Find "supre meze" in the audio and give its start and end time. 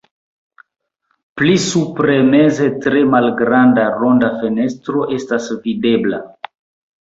1.65-2.69